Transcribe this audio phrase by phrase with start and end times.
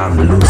[0.00, 0.49] I'm loose.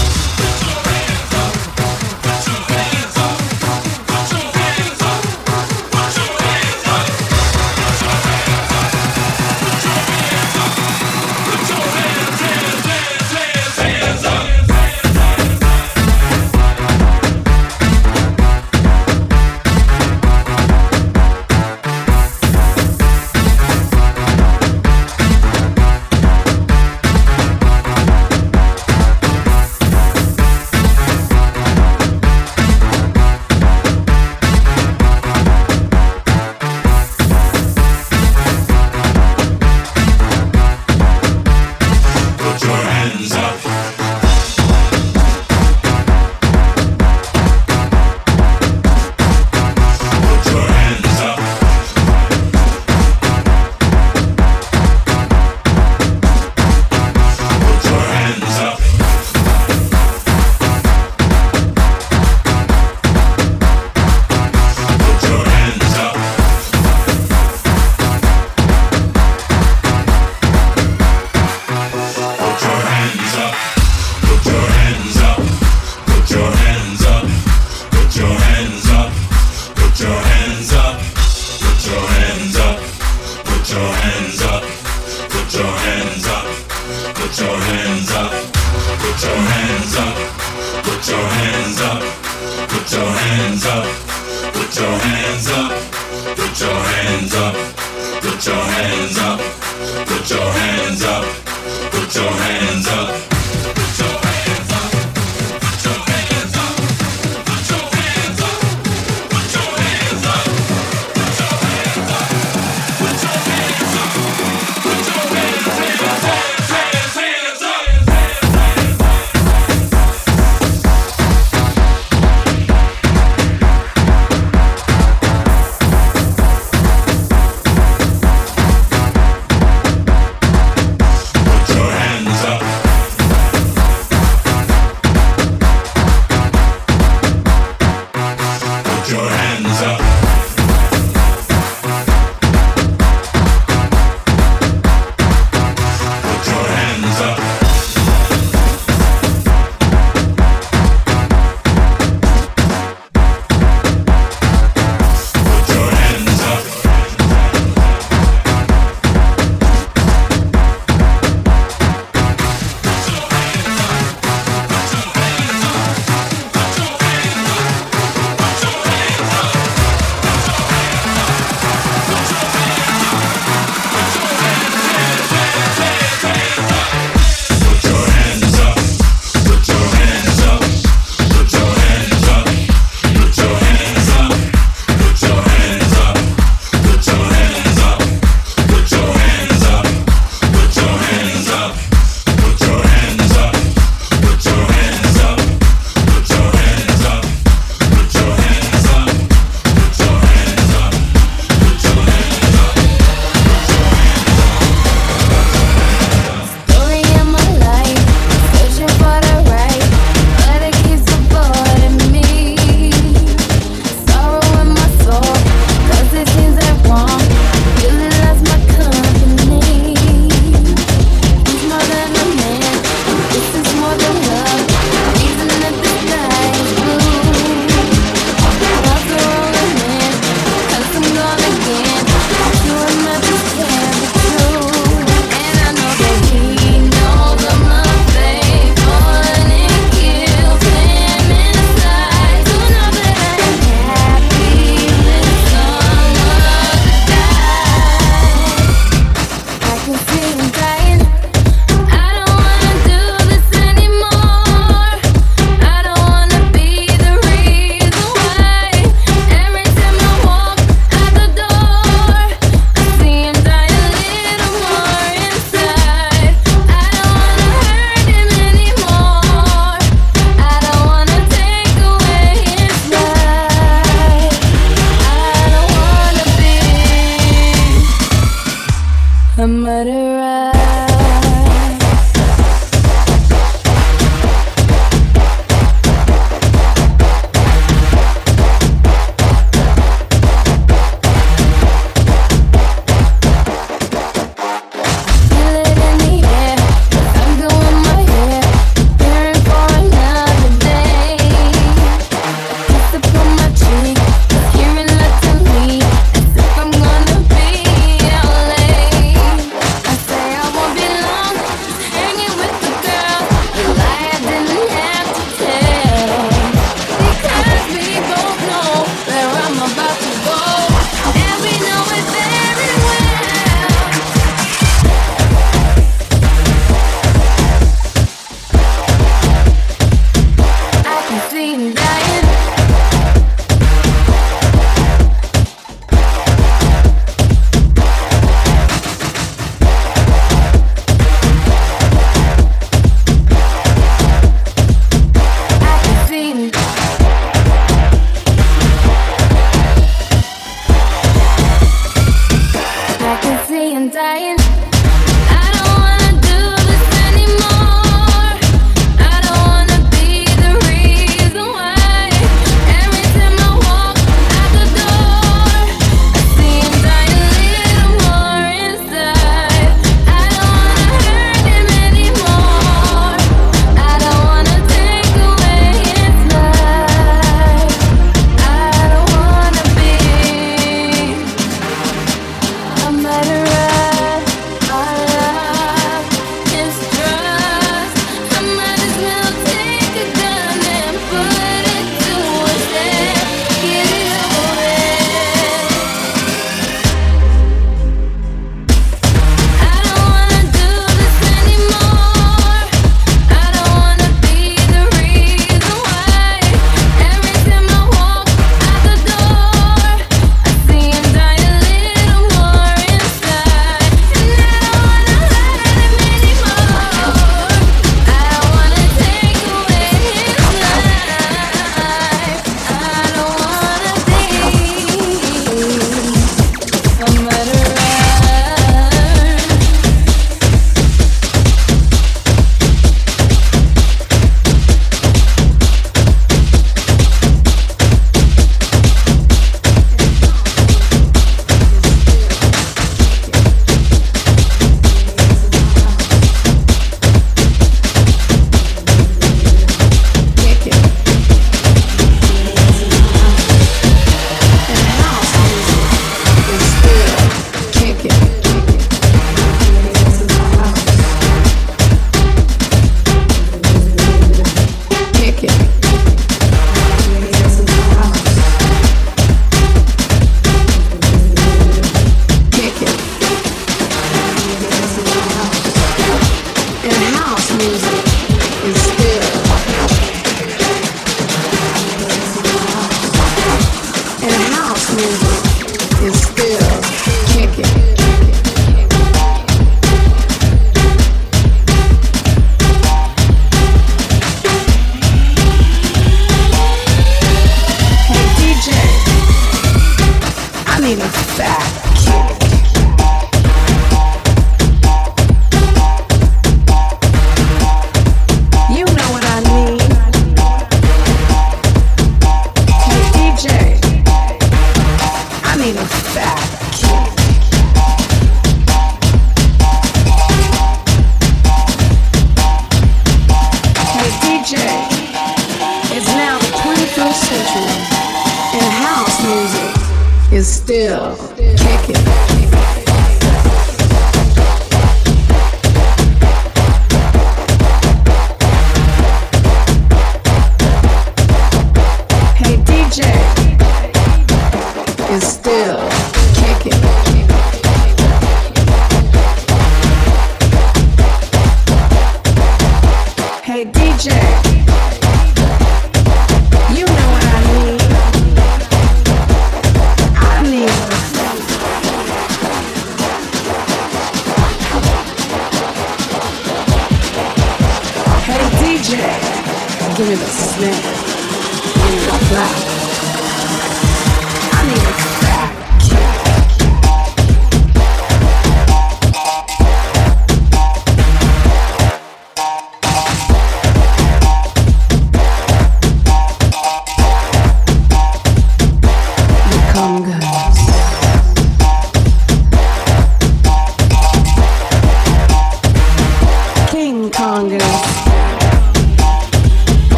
[100.33, 101.20] your hands up.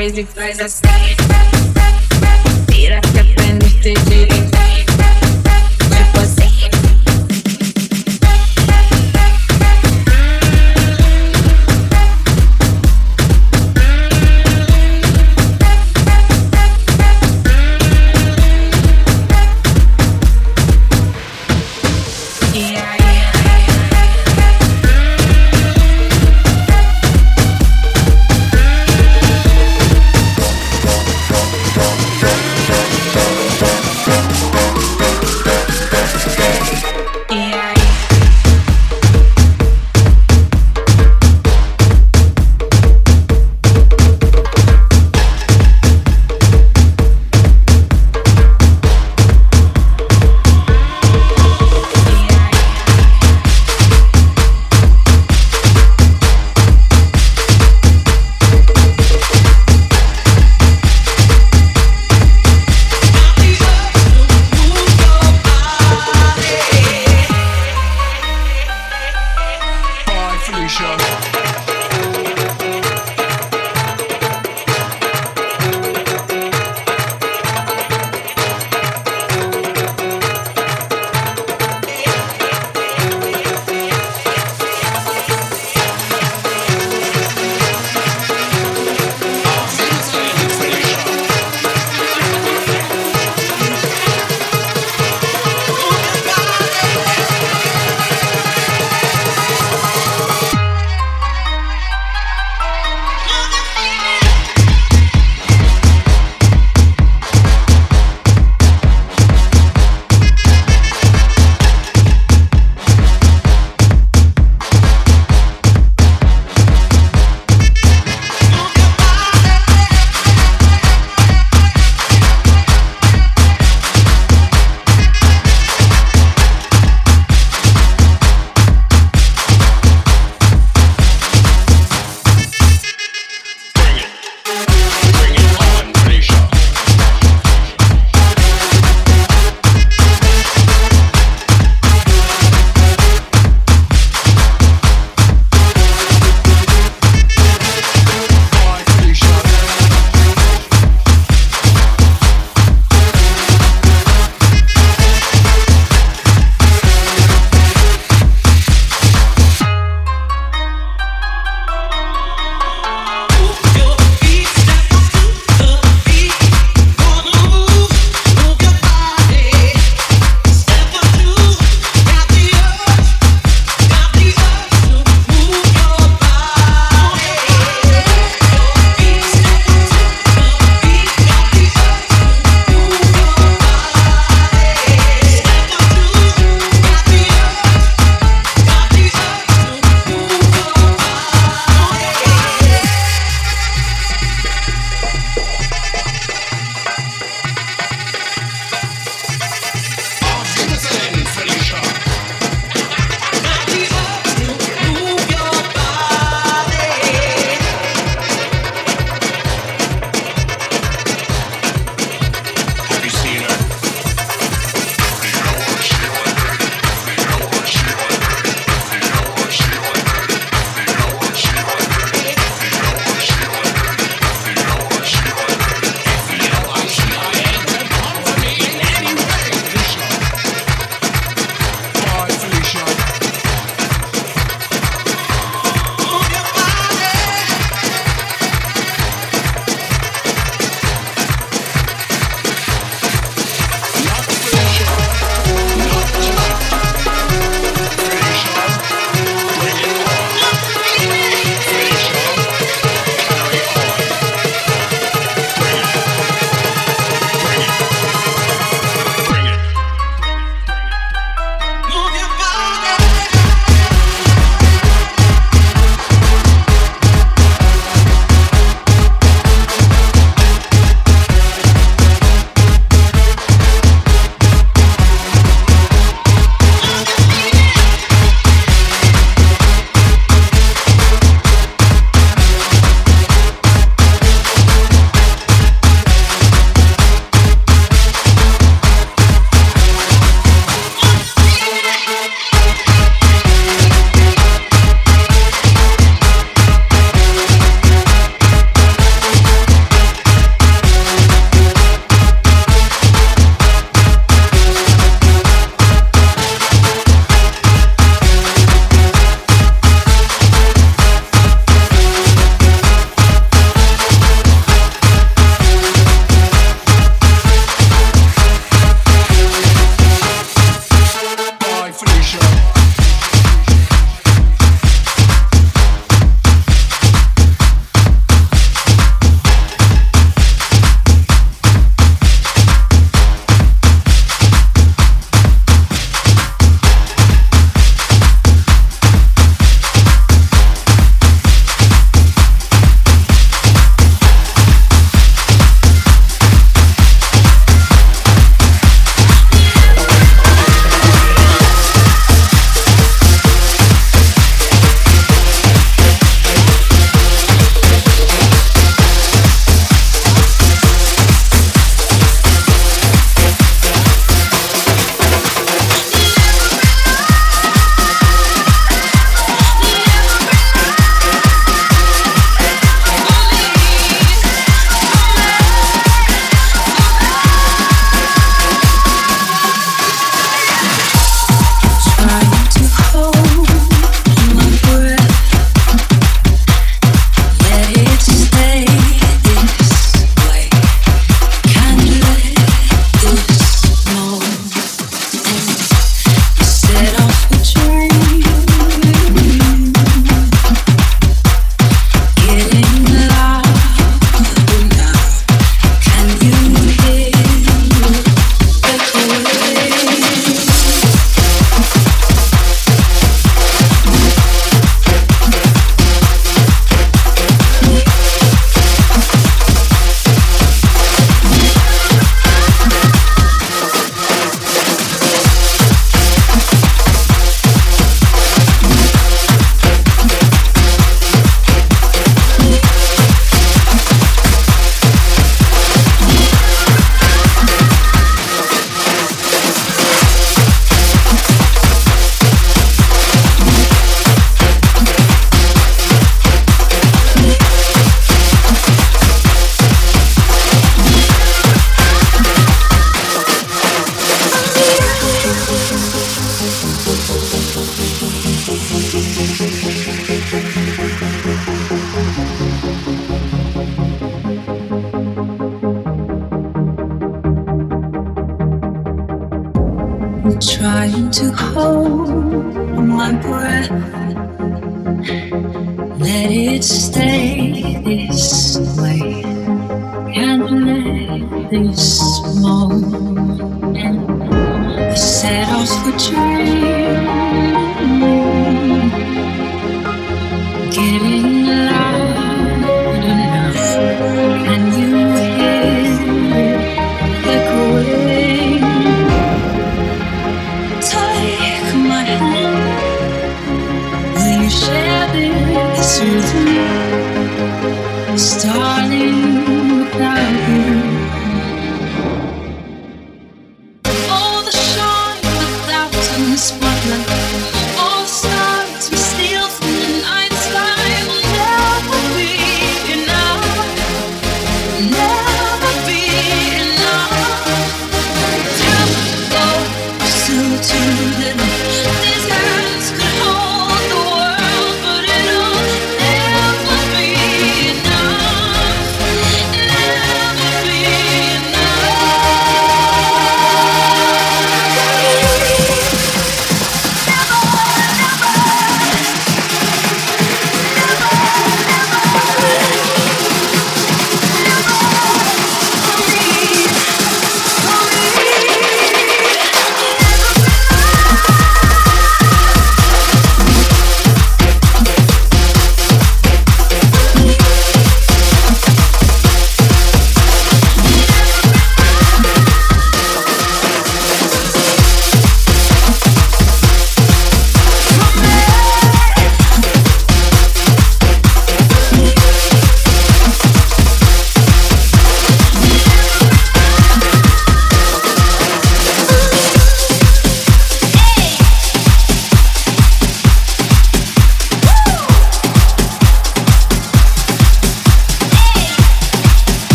[0.00, 0.62] Crazy, crazy.
[2.68, 3.92] Mira que aprendiste